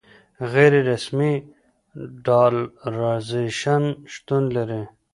[0.51, 1.33] غیر رسمي
[2.25, 4.83] ډالرایزیشن شتون لري.